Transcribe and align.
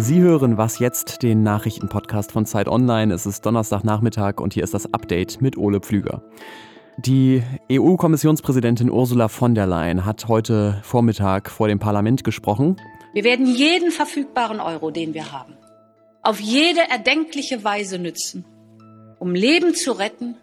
Sie 0.00 0.20
hören 0.20 0.56
was 0.56 0.78
jetzt, 0.78 1.22
den 1.22 1.42
Nachrichtenpodcast 1.42 2.30
von 2.30 2.46
Zeit 2.46 2.68
Online. 2.68 3.12
Es 3.12 3.26
ist 3.26 3.44
Donnerstagnachmittag 3.44 4.40
und 4.40 4.54
hier 4.54 4.62
ist 4.62 4.72
das 4.72 4.94
Update 4.94 5.40
mit 5.42 5.58
Ole 5.58 5.80
Pflüger. 5.80 6.22
Die 6.98 7.42
EU-Kommissionspräsidentin 7.70 8.90
Ursula 8.90 9.28
von 9.28 9.54
der 9.54 9.66
Leyen 9.66 10.04
hat 10.04 10.28
heute 10.28 10.80
Vormittag 10.82 11.50
vor 11.50 11.68
dem 11.68 11.78
Parlament 11.78 12.24
gesprochen. 12.24 12.76
Wir 13.12 13.24
werden 13.24 13.46
jeden 13.46 13.90
verfügbaren 13.90 14.60
Euro, 14.60 14.90
den 14.90 15.14
wir 15.14 15.32
haben, 15.32 15.56
auf 16.22 16.40
jede 16.40 16.80
erdenkliche 16.88 17.64
Weise 17.64 17.98
nützen, 17.98 18.44
um 19.18 19.34
Leben 19.34 19.74
zu 19.74 19.92
retten 19.92 20.36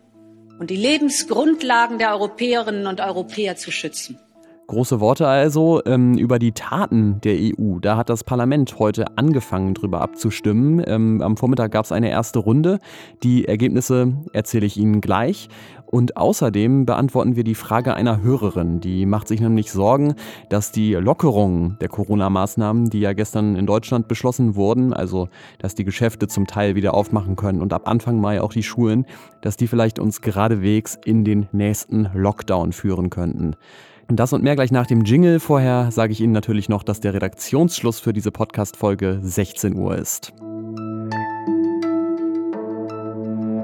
und 0.60 0.70
die 0.70 0.76
Lebensgrundlagen 0.76 1.98
der 1.98 2.12
Europäerinnen 2.12 2.88
und 2.88 3.02
Europäer 3.02 3.56
zu 3.56 3.72
schützen. 3.72 4.20
Große 4.68 5.00
Worte 5.00 5.28
also 5.28 5.82
ähm, 5.86 6.18
über 6.18 6.40
die 6.40 6.52
Taten 6.52 7.22
der 7.22 7.36
EU. 7.36 7.78
Da 7.80 7.98
hat 7.98 8.10
das 8.10 8.24
Parlament 8.24 8.80
heute 8.80 9.16
angefangen, 9.16 9.76
drüber 9.76 10.02
abzustimmen. 10.02 10.84
Ähm, 10.88 11.22
am 11.22 11.38
Vormittag 11.38 11.72
gab 11.72 11.86
es 11.86 11.92
eine 11.92 12.10
erste 12.10 12.40
Runde. 12.40 12.80
Die 13.22 13.48
Ergebnisse 13.48 14.14
erzähle 14.34 14.66
ich 14.66 14.78
Ihnen 14.78 15.02
gleich. 15.02 15.50
Und 15.86 16.18
außerdem 16.18 16.88
beantworten 16.88 17.36
wir 17.36 17.44
die 17.44 17.54
Frage 17.54 17.94
einer 17.94 18.24
Hörerin. 18.24 18.80
Die 18.80 19.06
macht 19.06 19.28
sich 19.28 19.40
nämlich 19.40 19.72
Sorgen, 19.72 20.16
dass 20.50 20.72
die 20.72 20.94
Lockerungen 20.94 21.78
der 21.80 21.90
Corona-Maßnahmen, 21.90 22.90
die 22.90 23.02
ja 23.02 23.14
gestern 23.14 23.56
in 23.56 23.68
Deutschland 23.68 24.08
beschlossen 24.08 24.56
wurden, 24.56 24.94
also 24.94 25.30
dass 25.60 25.76
die 25.76 25.86
Geschäfte 25.86 26.28
zum 26.28 26.48
Teil 26.48 26.74
wieder 26.74 26.96
aufmachen 26.96 27.36
können 27.36 27.62
und 27.62 27.72
ab 27.72 27.88
Anfang 27.88 28.20
Mai 28.20 28.42
auch 28.42 28.52
die 28.52 28.64
Schulen, 28.64 29.06
dass 29.42 29.58
die 29.58 29.68
vielleicht 29.68 30.00
uns 30.00 30.22
geradewegs 30.22 30.98
in 31.06 31.24
den 31.24 31.48
nächsten 31.52 32.10
Lockdown 32.16 32.74
führen 32.74 33.12
könnten. 33.12 33.56
Und 34.08 34.20
das 34.20 34.34
und 34.34 34.44
mehr 34.44 34.56
gleich 34.56 34.72
nach 34.72 34.86
dem 34.86 35.02
Jingle. 35.02 35.40
Vorher 35.40 35.90
sage 35.92 36.14
ich 36.14 36.22
Ihnen 36.22 36.34
natürlich 36.34 36.70
noch, 36.70 36.84
dass 36.84 37.00
der 37.00 37.16
Redaktionsschluss 37.16 38.00
für 38.00 38.14
diese 38.14 38.32
Podcast-Folge 38.32 39.20
16 39.24 39.76
Uhr 39.76 39.98
ist. 39.98 40.32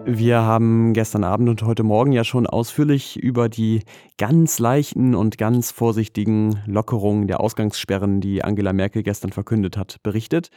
Wir 0.04 0.42
haben 0.42 0.94
gestern 0.94 1.24
Abend 1.24 1.48
und 1.48 1.62
heute 1.62 1.84
Morgen 1.84 2.12
ja 2.12 2.24
schon 2.24 2.48
ausführlich 2.48 3.18
über 3.18 3.50
die 3.50 3.84
ganz 4.18 4.58
leichten 4.58 5.14
und 5.14 5.38
ganz 5.38 5.70
vorsichtigen 5.70 6.60
Lockerungen 6.66 7.28
der 7.28 7.40
Ausgangssperren, 7.40 8.20
die 8.20 8.44
Angela 8.44 8.74
Merkel 8.74 9.04
gestern 9.04 9.32
verkündet 9.32 9.78
hat, 9.78 9.98
berichtet. 10.02 10.50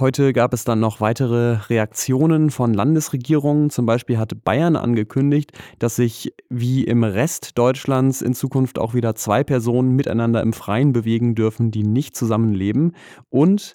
Heute 0.00 0.32
gab 0.32 0.52
es 0.52 0.64
dann 0.64 0.80
noch 0.80 1.00
weitere 1.00 1.52
Reaktionen 1.68 2.50
von 2.50 2.74
Landesregierungen. 2.74 3.70
Zum 3.70 3.86
Beispiel 3.86 4.18
hat 4.18 4.42
Bayern 4.42 4.74
angekündigt, 4.74 5.52
dass 5.78 5.94
sich 5.94 6.34
wie 6.48 6.82
im 6.82 7.04
Rest 7.04 7.56
Deutschlands 7.56 8.20
in 8.20 8.34
Zukunft 8.34 8.80
auch 8.80 8.94
wieder 8.94 9.14
zwei 9.14 9.44
Personen 9.44 9.94
miteinander 9.94 10.42
im 10.42 10.52
Freien 10.52 10.92
bewegen 10.92 11.36
dürfen, 11.36 11.70
die 11.70 11.84
nicht 11.84 12.16
zusammenleben. 12.16 12.96
Und 13.30 13.74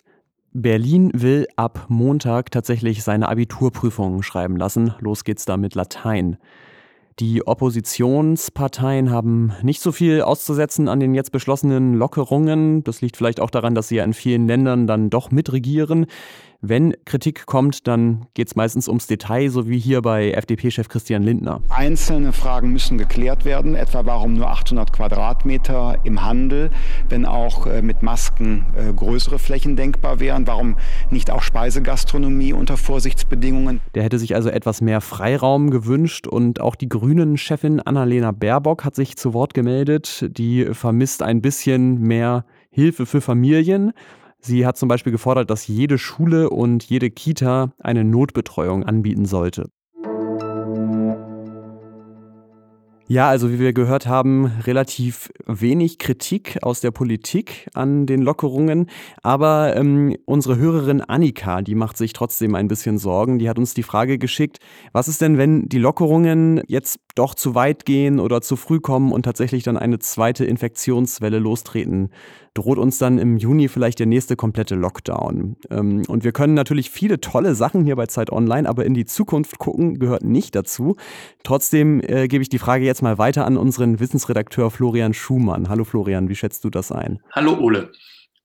Berlin 0.51 1.11
will 1.13 1.47
ab 1.55 1.85
Montag 1.87 2.51
tatsächlich 2.51 3.01
seine 3.01 3.29
Abiturprüfungen 3.29 4.21
schreiben 4.21 4.57
lassen. 4.57 4.93
Los 4.99 5.23
geht's 5.23 5.45
da 5.45 5.55
mit 5.55 5.73
Latein. 5.73 6.37
Die 7.19 7.45
Oppositionsparteien 7.45 9.11
haben 9.11 9.51
nicht 9.61 9.81
so 9.81 9.91
viel 9.91 10.21
auszusetzen 10.21 10.87
an 10.87 11.01
den 11.01 11.13
jetzt 11.13 11.33
beschlossenen 11.33 11.95
Lockerungen. 11.95 12.81
Das 12.85 13.01
liegt 13.01 13.17
vielleicht 13.17 13.41
auch 13.41 13.49
daran, 13.49 13.75
dass 13.75 13.89
sie 13.89 13.97
ja 13.97 14.05
in 14.05 14.13
vielen 14.13 14.47
Ländern 14.47 14.87
dann 14.87 15.09
doch 15.09 15.29
mitregieren. 15.29 16.05
Wenn 16.61 16.93
Kritik 17.05 17.45
kommt, 17.45 17.87
dann 17.87 18.25
geht 18.33 18.47
es 18.49 18.57
meistens 18.57 18.89
ums 18.89 19.07
Detail, 19.07 19.49
so 19.49 19.69
wie 19.69 19.79
hier 19.79 20.01
bei 20.01 20.31
FDP-Chef 20.31 20.89
Christian 20.89 21.23
Lindner. 21.23 21.61
Einzelne 21.69 22.33
Fragen 22.33 22.73
müssen 22.73 22.97
geklärt 22.97 23.45
werden, 23.45 23.75
etwa 23.75 24.05
warum 24.05 24.33
nur 24.33 24.49
800 24.49 24.91
Quadratmeter 24.91 25.99
im 26.03 26.21
Handel, 26.21 26.69
wenn 27.07 27.25
auch 27.25 27.65
äh, 27.65 27.81
mit 27.81 28.03
Masken 28.03 28.65
äh, 28.75 28.91
größere 28.91 29.39
Flächen 29.39 29.77
denkbar 29.77 30.19
wären, 30.19 30.47
warum 30.47 30.75
nicht 31.09 31.31
auch 31.31 31.43
Speisegastronomie 31.43 32.51
unter 32.51 32.75
Vorsichtsbedingungen. 32.75 33.79
Der 33.95 34.03
hätte 34.03 34.19
sich 34.19 34.35
also 34.35 34.49
etwas 34.49 34.81
mehr 34.81 34.99
Freiraum 34.99 35.69
gewünscht 35.69 36.27
und 36.27 36.59
auch 36.59 36.75
die 36.75 36.89
Grünen-Chefin 36.89 37.79
Annalena 37.79 38.31
Baerbock 38.33 38.83
hat 38.83 38.95
sich 38.95 39.15
zu 39.15 39.33
Wort 39.33 39.53
gemeldet. 39.53 40.25
Die 40.37 40.65
vermisst 40.73 41.23
ein 41.23 41.41
bisschen 41.41 42.01
mehr 42.01 42.43
Hilfe 42.69 43.05
für 43.05 43.21
Familien. 43.21 43.93
Sie 44.41 44.65
hat 44.65 44.77
zum 44.77 44.87
Beispiel 44.87 45.11
gefordert, 45.11 45.49
dass 45.49 45.67
jede 45.67 45.97
Schule 45.97 46.49
und 46.49 46.83
jede 46.85 47.09
Kita 47.09 47.73
eine 47.79 48.03
Notbetreuung 48.03 48.83
anbieten 48.83 49.25
sollte. 49.25 49.69
Ja, 53.11 53.27
also 53.27 53.51
wie 53.51 53.57
wir 53.57 53.73
gehört 53.73 54.05
haben, 54.05 54.45
relativ 54.67 55.31
wenig 55.47 55.97
Kritik 55.97 56.59
aus 56.61 56.79
der 56.79 56.91
Politik 56.91 57.67
an 57.73 58.05
den 58.05 58.21
Lockerungen. 58.21 58.85
Aber 59.23 59.75
ähm, 59.75 60.15
unsere 60.25 60.57
Hörerin 60.57 61.01
Annika, 61.01 61.63
die 61.63 61.73
macht 61.73 61.97
sich 61.97 62.13
trotzdem 62.13 62.53
ein 62.53 62.67
bisschen 62.67 62.99
Sorgen. 62.99 63.39
Die 63.39 63.49
hat 63.49 63.57
uns 63.57 63.73
die 63.73 63.81
Frage 63.81 64.19
geschickt, 64.19 64.59
was 64.93 65.07
ist 65.07 65.21
denn, 65.21 65.39
wenn 65.39 65.67
die 65.67 65.79
Lockerungen 65.79 66.61
jetzt 66.67 66.99
doch 67.19 67.35
zu 67.35 67.53
weit 67.53 67.85
gehen 67.85 68.19
oder 68.19 68.41
zu 68.41 68.55
früh 68.55 68.79
kommen 68.79 69.11
und 69.11 69.23
tatsächlich 69.23 69.63
dann 69.63 69.77
eine 69.77 69.99
zweite 69.99 70.45
Infektionswelle 70.45 71.39
lostreten? 71.39 72.09
droht 72.55 72.77
uns 72.77 72.97
dann 72.97 73.19
im 73.19 73.37
Juni 73.37 73.67
vielleicht 73.67 73.99
der 73.99 74.05
nächste 74.05 74.35
komplette 74.35 74.75
Lockdown. 74.75 75.55
Ähm, 75.69 76.03
und 76.07 76.23
wir 76.23 76.31
können 76.31 76.53
natürlich 76.53 76.89
viele 76.89 77.21
tolle 77.21 77.55
Sachen 77.55 77.85
hier 77.85 77.95
bei 77.95 78.07
Zeit 78.07 78.31
Online, 78.31 78.67
aber 78.67 78.85
in 78.85 78.93
die 78.93 79.05
Zukunft 79.05 79.59
gucken 79.59 79.99
gehört 79.99 80.23
nicht 80.23 80.55
dazu. 80.55 80.95
Trotzdem 81.43 82.01
äh, 82.01 82.27
gebe 82.27 82.41
ich 82.41 82.49
die 82.49 82.59
Frage 82.59 82.85
jetzt 82.85 83.01
mal 83.01 83.17
weiter 83.17 83.45
an 83.45 83.57
unseren 83.57 83.99
Wissensredakteur 83.99 84.71
Florian 84.71 85.13
Schumann. 85.13 85.69
Hallo 85.69 85.83
Florian, 85.83 86.29
wie 86.29 86.35
schätzt 86.35 86.63
du 86.63 86.69
das 86.69 86.91
ein? 86.91 87.19
Hallo 87.31 87.57
Ole. 87.59 87.91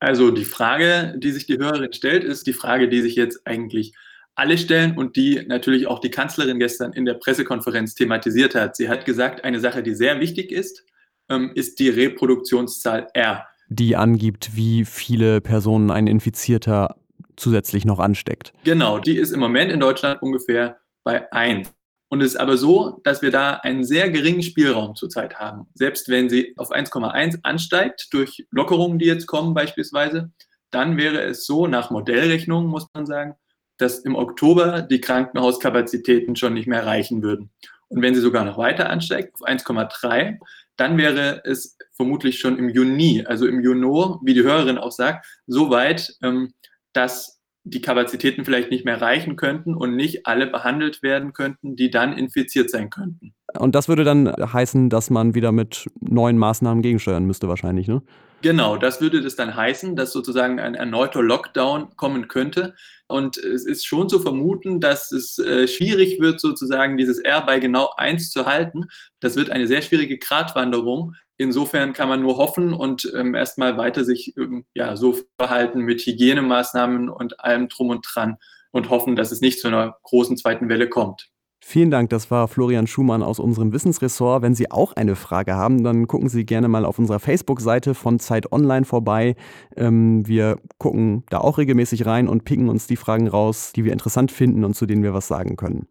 Also 0.00 0.30
die 0.30 0.44
Frage, 0.44 1.14
die 1.18 1.30
sich 1.30 1.46
die 1.46 1.58
Hörerin 1.58 1.92
stellt, 1.92 2.24
ist 2.24 2.46
die 2.46 2.52
Frage, 2.52 2.88
die 2.88 3.00
sich 3.00 3.14
jetzt 3.14 3.46
eigentlich 3.46 3.94
alle 4.34 4.58
stellen 4.58 4.96
und 4.96 5.16
die 5.16 5.44
natürlich 5.46 5.86
auch 5.86 6.00
die 6.00 6.10
Kanzlerin 6.10 6.58
gestern 6.58 6.92
in 6.92 7.04
der 7.04 7.14
Pressekonferenz 7.14 7.94
thematisiert 7.94 8.54
hat. 8.54 8.76
Sie 8.76 8.88
hat 8.88 9.04
gesagt, 9.04 9.44
eine 9.44 9.60
Sache, 9.60 9.82
die 9.82 9.94
sehr 9.94 10.20
wichtig 10.20 10.50
ist, 10.50 10.84
ähm, 11.28 11.52
ist 11.54 11.78
die 11.78 11.88
Reproduktionszahl 11.88 13.08
R 13.14 13.46
die 13.68 13.96
angibt, 13.96 14.56
wie 14.56 14.84
viele 14.84 15.40
Personen 15.40 15.90
ein 15.90 16.06
Infizierter 16.06 16.96
zusätzlich 17.36 17.84
noch 17.84 17.98
ansteckt. 17.98 18.52
Genau, 18.64 18.98
die 18.98 19.16
ist 19.16 19.32
im 19.32 19.40
Moment 19.40 19.72
in 19.72 19.80
Deutschland 19.80 20.22
ungefähr 20.22 20.78
bei 21.02 21.30
1. 21.32 21.72
Und 22.08 22.20
es 22.20 22.34
ist 22.34 22.36
aber 22.36 22.56
so, 22.56 23.00
dass 23.02 23.22
wir 23.22 23.30
da 23.30 23.54
einen 23.54 23.84
sehr 23.84 24.10
geringen 24.10 24.42
Spielraum 24.42 24.94
zurzeit 24.94 25.36
haben. 25.36 25.66
Selbst 25.74 26.08
wenn 26.08 26.28
sie 26.28 26.54
auf 26.56 26.70
1,1 26.70 27.40
ansteigt, 27.42 28.08
durch 28.12 28.46
Lockerungen, 28.50 28.98
die 28.98 29.06
jetzt 29.06 29.26
kommen 29.26 29.54
beispielsweise, 29.54 30.30
dann 30.70 30.96
wäre 30.96 31.22
es 31.22 31.44
so, 31.44 31.66
nach 31.66 31.90
Modellrechnungen 31.90 32.68
muss 32.68 32.86
man 32.94 33.06
sagen, 33.06 33.34
dass 33.78 34.00
im 34.00 34.14
Oktober 34.14 34.82
die 34.82 35.00
Krankenhauskapazitäten 35.00 36.36
schon 36.36 36.54
nicht 36.54 36.66
mehr 36.66 36.86
reichen 36.86 37.22
würden. 37.22 37.50
Und 37.88 38.02
wenn 38.02 38.14
sie 38.14 38.20
sogar 38.20 38.44
noch 38.44 38.58
weiter 38.58 38.90
ansteigt, 38.90 39.34
auf 39.34 39.46
1,3, 39.46 40.38
dann 40.76 40.98
wäre 40.98 41.42
es 41.44 41.76
vermutlich 41.92 42.38
schon 42.38 42.58
im 42.58 42.68
Juni, 42.68 43.24
also 43.26 43.46
im 43.46 43.60
Juni, 43.60 44.16
wie 44.22 44.34
die 44.34 44.42
Hörerin 44.42 44.78
auch 44.78 44.90
sagt, 44.90 45.26
so 45.46 45.70
weit, 45.70 46.16
ähm, 46.22 46.52
dass 46.92 47.40
die 47.64 47.80
Kapazitäten 47.80 48.44
vielleicht 48.44 48.70
nicht 48.70 48.84
mehr 48.84 49.00
reichen 49.00 49.36
könnten 49.36 49.74
und 49.74 49.96
nicht 49.96 50.26
alle 50.26 50.46
behandelt 50.46 51.02
werden 51.02 51.32
könnten, 51.32 51.76
die 51.76 51.90
dann 51.90 52.12
infiziert 52.12 52.70
sein 52.70 52.90
könnten. 52.90 53.34
Und 53.58 53.74
das 53.74 53.88
würde 53.88 54.04
dann 54.04 54.28
heißen, 54.28 54.90
dass 54.90 55.08
man 55.08 55.34
wieder 55.34 55.50
mit 55.50 55.88
neuen 56.00 56.36
Maßnahmen 56.36 56.82
gegensteuern 56.82 57.24
müsste 57.24 57.48
wahrscheinlich, 57.48 57.88
ne? 57.88 58.02
Genau, 58.44 58.76
das 58.76 59.00
würde 59.00 59.22
das 59.22 59.36
dann 59.36 59.56
heißen, 59.56 59.96
dass 59.96 60.12
sozusagen 60.12 60.60
ein 60.60 60.74
erneuter 60.74 61.22
Lockdown 61.22 61.96
kommen 61.96 62.28
könnte. 62.28 62.74
Und 63.06 63.38
es 63.38 63.64
ist 63.64 63.86
schon 63.86 64.10
zu 64.10 64.20
vermuten, 64.20 64.80
dass 64.80 65.12
es 65.12 65.38
äh, 65.38 65.66
schwierig 65.66 66.20
wird, 66.20 66.42
sozusagen 66.42 66.98
dieses 66.98 67.18
R 67.18 67.40
bei 67.46 67.58
genau 67.58 67.94
1 67.96 68.30
zu 68.30 68.44
halten. 68.44 68.84
Das 69.20 69.36
wird 69.36 69.48
eine 69.48 69.66
sehr 69.66 69.80
schwierige 69.80 70.18
Gratwanderung. 70.18 71.14
Insofern 71.38 71.94
kann 71.94 72.10
man 72.10 72.20
nur 72.20 72.36
hoffen 72.36 72.74
und 72.74 73.10
ähm, 73.16 73.34
erstmal 73.34 73.78
weiter 73.78 74.04
sich 74.04 74.36
ähm, 74.36 74.66
ja, 74.74 74.94
so 74.94 75.18
verhalten 75.38 75.80
mit 75.80 76.02
Hygienemaßnahmen 76.02 77.08
und 77.08 77.40
allem 77.40 77.70
drum 77.70 77.88
und 77.88 78.06
dran 78.06 78.36
und 78.72 78.90
hoffen, 78.90 79.16
dass 79.16 79.32
es 79.32 79.40
nicht 79.40 79.58
zu 79.58 79.68
einer 79.68 79.96
großen 80.02 80.36
zweiten 80.36 80.68
Welle 80.68 80.90
kommt. 80.90 81.30
Vielen 81.66 81.90
Dank, 81.90 82.10
das 82.10 82.30
war 82.30 82.46
Florian 82.46 82.86
Schumann 82.86 83.22
aus 83.22 83.40
unserem 83.40 83.72
Wissensressort. 83.72 84.42
Wenn 84.42 84.54
Sie 84.54 84.70
auch 84.70 84.92
eine 84.92 85.16
Frage 85.16 85.54
haben, 85.54 85.82
dann 85.82 86.06
gucken 86.06 86.28
Sie 86.28 86.44
gerne 86.44 86.68
mal 86.68 86.84
auf 86.84 86.98
unserer 86.98 87.18
Facebook-Seite 87.18 87.94
von 87.94 88.20
Zeit 88.20 88.52
Online 88.52 88.84
vorbei. 88.84 89.34
Ähm, 89.74 90.28
wir 90.28 90.58
gucken 90.76 91.24
da 91.30 91.38
auch 91.38 91.56
regelmäßig 91.56 92.04
rein 92.04 92.28
und 92.28 92.44
picken 92.44 92.68
uns 92.68 92.86
die 92.86 92.96
Fragen 92.96 93.28
raus, 93.28 93.72
die 93.74 93.84
wir 93.84 93.92
interessant 93.92 94.30
finden 94.30 94.62
und 94.62 94.76
zu 94.76 94.84
denen 94.84 95.02
wir 95.02 95.14
was 95.14 95.26
sagen 95.26 95.56
können. 95.56 95.88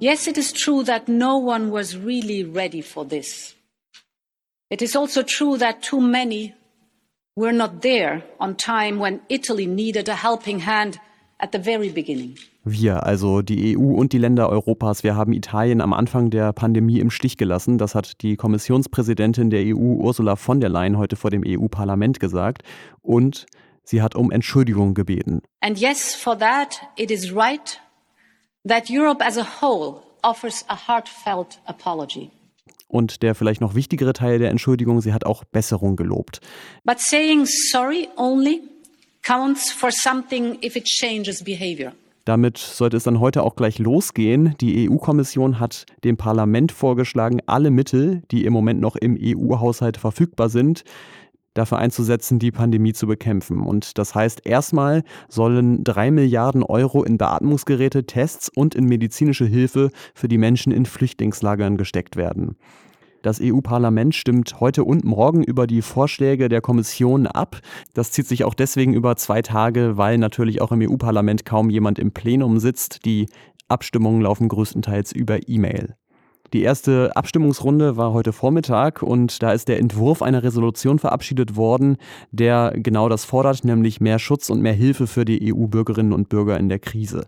Yes, 0.00 0.26
it 0.26 0.36
is 0.36 0.52
true 0.52 0.84
that 0.84 1.08
no 1.08 1.38
one 1.38 1.72
was 1.72 1.96
really 1.96 2.44
ready 2.44 2.82
for 2.82 3.08
this. 3.08 3.56
It 4.68 4.82
is 4.82 4.94
also 4.94 5.22
true 5.22 5.56
that 5.58 5.80
too 5.80 6.00
many 6.00 6.54
were 7.36 7.54
not 7.54 7.80
there 7.80 8.22
on 8.38 8.58
time 8.58 9.00
when 9.00 9.20
Italy 9.28 9.66
needed 9.66 10.10
a 10.10 10.22
helping 10.22 10.60
hand 10.66 11.00
at 11.38 11.52
the 11.52 11.58
very 11.58 11.88
beginning. 11.88 12.36
Wir, 12.66 13.04
also 13.04 13.42
die 13.42 13.76
EU 13.76 13.92
und 13.92 14.14
die 14.14 14.18
Länder 14.18 14.48
Europas, 14.48 15.04
wir 15.04 15.14
haben 15.14 15.34
Italien 15.34 15.82
am 15.82 15.92
Anfang 15.92 16.30
der 16.30 16.54
Pandemie 16.54 16.98
im 16.98 17.10
Stich 17.10 17.36
gelassen. 17.36 17.76
Das 17.76 17.94
hat 17.94 18.22
die 18.22 18.36
Kommissionspräsidentin 18.36 19.50
der 19.50 19.64
EU, 19.66 19.76
Ursula 19.76 20.36
von 20.36 20.60
der 20.60 20.70
Leyen, 20.70 20.96
heute 20.96 21.16
vor 21.16 21.30
dem 21.30 21.44
EU-Parlament 21.46 22.20
gesagt. 22.20 22.62
Und 23.02 23.44
sie 23.82 24.00
hat 24.00 24.14
um 24.14 24.30
Entschuldigung 24.30 24.94
gebeten. 24.94 25.42
And 25.60 25.78
yes, 25.78 26.14
for 26.14 26.38
that 26.38 26.80
it 26.96 27.10
is 27.10 27.36
right 27.36 27.78
that 28.66 28.88
Europe 28.88 29.22
as 29.22 29.36
a 29.36 29.46
whole 29.60 30.00
offers 30.22 30.64
a 30.68 30.88
heartfelt 30.88 31.60
apology. 31.66 32.30
Und 32.88 33.22
der 33.22 33.34
vielleicht 33.34 33.60
noch 33.60 33.74
wichtigere 33.74 34.14
Teil 34.14 34.38
der 34.38 34.48
Entschuldigung, 34.48 35.02
sie 35.02 35.12
hat 35.12 35.26
auch 35.26 35.44
Besserung 35.44 35.96
gelobt. 35.96 36.40
But 36.84 36.98
saying 36.98 37.44
sorry 37.44 38.08
only 38.16 38.62
counts 39.22 39.70
for 39.70 39.90
something 39.92 40.56
if 40.62 40.76
it 40.76 40.84
changes 40.84 41.44
behavior. 41.44 41.92
Damit 42.24 42.56
sollte 42.56 42.96
es 42.96 43.04
dann 43.04 43.20
heute 43.20 43.42
auch 43.42 43.54
gleich 43.54 43.78
losgehen. 43.78 44.54
Die 44.60 44.88
EU-Kommission 44.88 45.60
hat 45.60 45.84
dem 46.04 46.16
Parlament 46.16 46.72
vorgeschlagen, 46.72 47.40
alle 47.46 47.70
Mittel, 47.70 48.22
die 48.30 48.44
im 48.46 48.52
Moment 48.52 48.80
noch 48.80 48.96
im 48.96 49.18
EU-Haushalt 49.20 49.98
verfügbar 49.98 50.48
sind, 50.48 50.84
dafür 51.52 51.78
einzusetzen, 51.78 52.38
die 52.38 52.50
Pandemie 52.50 52.94
zu 52.94 53.06
bekämpfen. 53.06 53.60
Und 53.60 53.98
das 53.98 54.14
heißt, 54.14 54.46
erstmal 54.46 55.02
sollen 55.28 55.84
drei 55.84 56.10
Milliarden 56.10 56.62
Euro 56.62 57.04
in 57.04 57.18
Beatmungsgeräte, 57.18 58.04
Tests 58.04 58.48
und 58.48 58.74
in 58.74 58.84
medizinische 58.86 59.46
Hilfe 59.46 59.90
für 60.14 60.28
die 60.28 60.38
Menschen 60.38 60.72
in 60.72 60.86
Flüchtlingslagern 60.86 61.76
gesteckt 61.76 62.16
werden. 62.16 62.56
Das 63.24 63.40
EU-Parlament 63.42 64.14
stimmt 64.14 64.60
heute 64.60 64.84
und 64.84 65.02
morgen 65.02 65.42
über 65.42 65.66
die 65.66 65.80
Vorschläge 65.80 66.50
der 66.50 66.60
Kommission 66.60 67.26
ab. 67.26 67.58
Das 67.94 68.10
zieht 68.10 68.26
sich 68.26 68.44
auch 68.44 68.52
deswegen 68.52 68.92
über 68.92 69.16
zwei 69.16 69.40
Tage, 69.40 69.96
weil 69.96 70.18
natürlich 70.18 70.60
auch 70.60 70.72
im 70.72 70.82
EU-Parlament 70.82 71.46
kaum 71.46 71.70
jemand 71.70 71.98
im 71.98 72.12
Plenum 72.12 72.58
sitzt. 72.58 73.06
Die 73.06 73.30
Abstimmungen 73.66 74.20
laufen 74.20 74.48
größtenteils 74.48 75.12
über 75.12 75.48
E-Mail. 75.48 75.94
Die 76.52 76.60
erste 76.60 77.16
Abstimmungsrunde 77.16 77.96
war 77.96 78.12
heute 78.12 78.34
Vormittag 78.34 79.02
und 79.02 79.42
da 79.42 79.52
ist 79.54 79.68
der 79.68 79.78
Entwurf 79.78 80.20
einer 80.20 80.42
Resolution 80.42 80.98
verabschiedet 80.98 81.56
worden, 81.56 81.96
der 82.30 82.74
genau 82.76 83.08
das 83.08 83.24
fordert, 83.24 83.64
nämlich 83.64 84.02
mehr 84.02 84.18
Schutz 84.18 84.50
und 84.50 84.60
mehr 84.60 84.74
Hilfe 84.74 85.06
für 85.06 85.24
die 85.24 85.50
EU-Bürgerinnen 85.50 86.12
und 86.12 86.28
Bürger 86.28 86.58
in 86.60 86.68
der 86.68 86.78
Krise. 86.78 87.26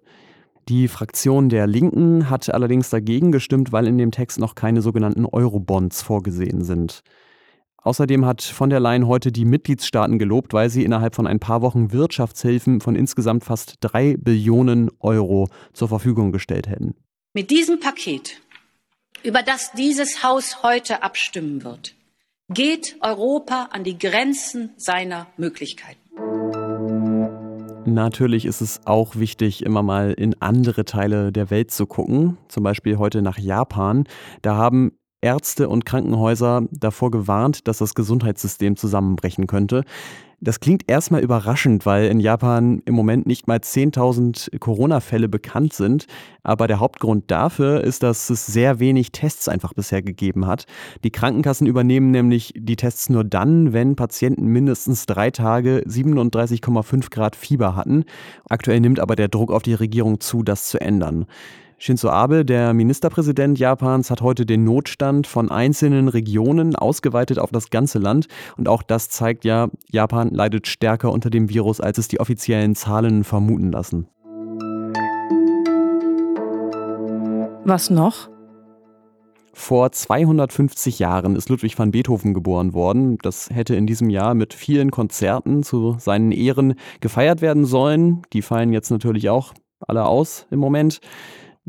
Die 0.68 0.88
Fraktion 0.88 1.48
der 1.48 1.68
Linken 1.68 2.28
hat 2.28 2.52
allerdings 2.52 2.90
dagegen 2.90 3.30
gestimmt, 3.30 3.70
weil 3.70 3.86
in 3.86 3.98
dem 3.98 4.10
Text 4.10 4.40
noch 4.40 4.56
keine 4.56 4.82
sogenannten 4.82 5.24
Eurobonds 5.24 6.02
vorgesehen 6.02 6.64
sind. 6.64 7.02
Außerdem 7.76 8.26
hat 8.26 8.42
von 8.42 8.68
der 8.68 8.80
Leyen 8.80 9.06
heute 9.06 9.30
die 9.30 9.44
Mitgliedstaaten 9.44 10.18
gelobt, 10.18 10.52
weil 10.52 10.68
sie 10.68 10.82
innerhalb 10.82 11.14
von 11.14 11.28
ein 11.28 11.38
paar 11.38 11.62
Wochen 11.62 11.92
Wirtschaftshilfen 11.92 12.80
von 12.80 12.96
insgesamt 12.96 13.44
fast 13.44 13.76
drei 13.80 14.16
Billionen 14.16 14.90
Euro 14.98 15.48
zur 15.72 15.86
Verfügung 15.86 16.32
gestellt 16.32 16.66
hätten. 16.66 16.96
Mit 17.32 17.52
diesem 17.52 17.78
Paket, 17.78 18.40
über 19.22 19.44
das 19.44 19.70
dieses 19.70 20.24
Haus 20.24 20.64
heute 20.64 21.04
abstimmen 21.04 21.62
wird, 21.62 21.94
geht 22.48 22.96
Europa 23.02 23.68
an 23.70 23.84
die 23.84 23.98
Grenzen 23.98 24.70
seiner 24.76 25.28
Möglichkeiten. 25.36 26.05
Natürlich 27.86 28.46
ist 28.46 28.60
es 28.60 28.80
auch 28.84 29.14
wichtig, 29.14 29.64
immer 29.64 29.82
mal 29.82 30.12
in 30.12 30.34
andere 30.42 30.84
Teile 30.84 31.30
der 31.30 31.50
Welt 31.50 31.70
zu 31.70 31.86
gucken, 31.86 32.36
zum 32.48 32.64
Beispiel 32.64 32.98
heute 32.98 33.22
nach 33.22 33.38
Japan. 33.38 34.04
Da 34.42 34.56
haben 34.56 34.98
Ärzte 35.26 35.68
und 35.68 35.84
Krankenhäuser 35.84 36.62
davor 36.70 37.10
gewarnt, 37.10 37.66
dass 37.66 37.78
das 37.78 37.96
Gesundheitssystem 37.96 38.76
zusammenbrechen 38.76 39.48
könnte. 39.48 39.82
Das 40.40 40.60
klingt 40.60 40.88
erstmal 40.88 41.20
überraschend, 41.20 41.84
weil 41.84 42.06
in 42.06 42.20
Japan 42.20 42.80
im 42.84 42.94
Moment 42.94 43.26
nicht 43.26 43.48
mal 43.48 43.58
10.000 43.58 44.56
Corona-Fälle 44.60 45.28
bekannt 45.28 45.72
sind. 45.72 46.06
Aber 46.44 46.68
der 46.68 46.78
Hauptgrund 46.78 47.28
dafür 47.32 47.82
ist, 47.82 48.04
dass 48.04 48.30
es 48.30 48.46
sehr 48.46 48.78
wenig 48.78 49.10
Tests 49.10 49.48
einfach 49.48 49.72
bisher 49.72 50.00
gegeben 50.00 50.46
hat. 50.46 50.66
Die 51.02 51.10
Krankenkassen 51.10 51.66
übernehmen 51.66 52.12
nämlich 52.12 52.52
die 52.56 52.76
Tests 52.76 53.08
nur 53.08 53.24
dann, 53.24 53.72
wenn 53.72 53.96
Patienten 53.96 54.46
mindestens 54.46 55.06
drei 55.06 55.32
Tage 55.32 55.82
37,5 55.88 57.10
Grad 57.10 57.34
Fieber 57.34 57.74
hatten. 57.74 58.04
Aktuell 58.48 58.78
nimmt 58.78 59.00
aber 59.00 59.16
der 59.16 59.26
Druck 59.26 59.50
auf 59.50 59.64
die 59.64 59.74
Regierung 59.74 60.20
zu, 60.20 60.44
das 60.44 60.68
zu 60.68 60.80
ändern. 60.80 61.26
Shinzo 61.78 62.08
Abe, 62.08 62.46
der 62.46 62.72
Ministerpräsident 62.72 63.58
Japans, 63.58 64.10
hat 64.10 64.22
heute 64.22 64.46
den 64.46 64.64
Notstand 64.64 65.26
von 65.26 65.50
einzelnen 65.50 66.08
Regionen 66.08 66.74
ausgeweitet 66.74 67.38
auf 67.38 67.50
das 67.50 67.68
ganze 67.68 67.98
Land. 67.98 68.28
Und 68.56 68.66
auch 68.66 68.82
das 68.82 69.10
zeigt 69.10 69.44
ja, 69.44 69.68
Japan 69.90 70.30
leidet 70.30 70.68
stärker 70.68 71.12
unter 71.12 71.28
dem 71.28 71.50
Virus, 71.50 71.82
als 71.82 71.98
es 71.98 72.08
die 72.08 72.18
offiziellen 72.18 72.74
Zahlen 72.74 73.24
vermuten 73.24 73.72
lassen. 73.72 74.08
Was 77.64 77.90
noch? 77.90 78.30
Vor 79.52 79.92
250 79.92 80.98
Jahren 80.98 81.36
ist 81.36 81.50
Ludwig 81.50 81.78
van 81.78 81.90
Beethoven 81.90 82.32
geboren 82.32 82.72
worden. 82.72 83.18
Das 83.18 83.50
hätte 83.50 83.74
in 83.76 83.86
diesem 83.86 84.08
Jahr 84.08 84.34
mit 84.34 84.54
vielen 84.54 84.90
Konzerten 84.90 85.62
zu 85.62 85.96
seinen 85.98 86.32
Ehren 86.32 86.74
gefeiert 87.00 87.42
werden 87.42 87.66
sollen. 87.66 88.22
Die 88.32 88.42
fallen 88.42 88.72
jetzt 88.72 88.90
natürlich 88.90 89.28
auch 89.28 89.52
alle 89.80 90.06
aus 90.06 90.46
im 90.50 90.58
Moment. 90.58 91.00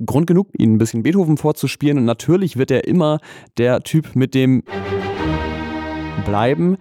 Grund 0.06 0.28
genug, 0.28 0.50
ihnen 0.58 0.76
ein 0.76 0.78
bisschen 0.78 1.04
Beethoven 1.04 1.38
vorzuspielen. 1.38 1.98
Und 1.98 2.06
natürlich 2.06 2.58
wird 2.58 2.72
er 2.72 2.88
immer 2.88 3.20
der 3.58 3.82
Typ 3.82 4.16
mit 4.16 4.34
dem 4.34 4.64
bleiben. 6.26 6.78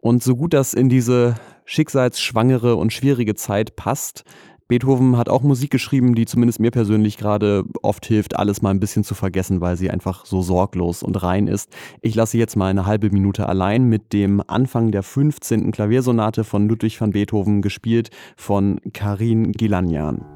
Und 0.00 0.22
so 0.22 0.36
gut 0.36 0.54
das 0.54 0.74
in 0.74 0.88
diese 0.88 1.34
schicksalsschwangere 1.64 2.76
und 2.76 2.92
schwierige 2.92 3.34
Zeit 3.34 3.74
passt, 3.76 4.24
Beethoven 4.66 5.18
hat 5.18 5.28
auch 5.28 5.42
Musik 5.42 5.70
geschrieben, 5.70 6.14
die 6.14 6.24
zumindest 6.24 6.58
mir 6.58 6.70
persönlich 6.70 7.18
gerade 7.18 7.64
oft 7.82 8.06
hilft, 8.06 8.36
alles 8.36 8.62
mal 8.62 8.70
ein 8.70 8.80
bisschen 8.80 9.04
zu 9.04 9.14
vergessen, 9.14 9.60
weil 9.60 9.76
sie 9.76 9.90
einfach 9.90 10.24
so 10.24 10.40
sorglos 10.40 11.02
und 11.02 11.22
rein 11.22 11.48
ist. 11.48 11.70
Ich 12.00 12.14
lasse 12.14 12.38
jetzt 12.38 12.56
mal 12.56 12.68
eine 12.68 12.86
halbe 12.86 13.10
Minute 13.10 13.46
allein 13.46 13.84
mit 13.84 14.14
dem 14.14 14.42
Anfang 14.46 14.90
der 14.90 15.02
15. 15.02 15.70
Klaviersonate 15.70 16.44
von 16.44 16.66
Ludwig 16.66 16.98
van 16.98 17.10
Beethoven, 17.10 17.60
gespielt 17.60 18.08
von 18.36 18.80
Karin 18.94 19.52
Gilanian. 19.52 20.33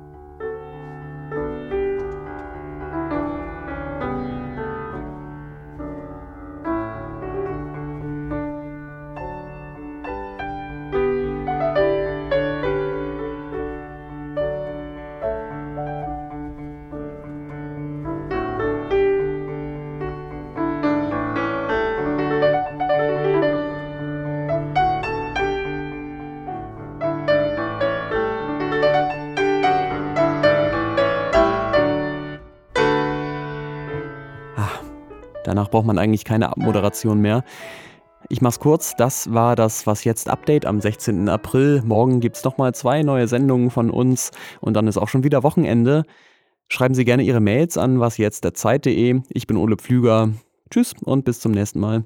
Danach 35.59 35.73
braucht 35.73 35.87
man 35.87 35.99
eigentlich 35.99 36.25
keine 36.25 36.51
Abmoderation 36.51 37.21
mehr. 37.21 37.43
Ich 38.29 38.41
mach's 38.41 38.61
kurz, 38.61 38.95
das 38.95 39.35
war 39.35 39.57
das 39.57 39.89
Was 39.89 40.05
jetzt 40.05 40.29
Update 40.29 40.65
am 40.65 40.81
16. 40.81 41.29
April. 41.29 41.83
Morgen 41.85 42.21
gibt's 42.21 42.45
nochmal 42.45 42.77
zwei 42.77 43.03
neue 43.03 43.27
Sendungen 43.27 43.71
von 43.71 43.91
uns 43.91 44.31
und 44.61 44.75
dann 44.75 44.87
ist 44.87 44.99
auch 44.99 45.09
schon 45.09 45.25
wieder 45.25 45.43
Wochenende. 45.43 46.05
Schreiben 46.69 46.95
Sie 46.95 47.05
gerne 47.05 47.25
Ihre 47.25 47.41
Mails 47.41 47.77
an 47.77 47.99
wasjetztderzeit.de. 47.99 49.23
Ich 49.31 49.49
bin 49.49 49.57
Ole 49.57 49.75
Pflüger. 49.75 50.31
Tschüss 50.71 50.95
und 51.03 51.25
bis 51.25 51.41
zum 51.41 51.51
nächsten 51.51 51.81
Mal. 51.81 52.05